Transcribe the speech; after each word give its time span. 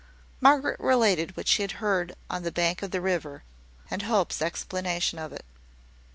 Margaret 0.39 0.79
related 0.79 1.37
what 1.37 1.47
she 1.47 1.61
had 1.61 1.73
heard 1.73 2.15
on 2.27 2.41
the 2.41 2.51
bank 2.51 2.81
of 2.81 2.89
the 2.89 3.01
river, 3.01 3.43
and 3.91 4.01
Hope's 4.01 4.41
explanation 4.41 5.19
of 5.19 5.31
it. 5.31 5.45